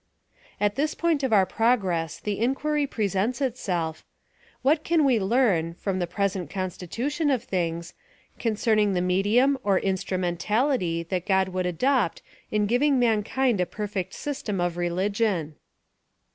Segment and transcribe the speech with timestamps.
[0.59, 4.03] At this point of our progress the inquiry presents itself—
[4.63, 7.93] What can ive Icarn^from the present con stitution of things^
[8.39, 14.15] concerning the ^nedium or in strumentality that God would adopt in giving manlxind a perfect
[14.15, 15.53] system, of religion